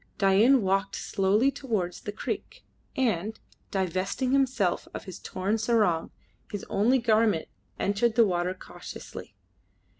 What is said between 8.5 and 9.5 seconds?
cautiously.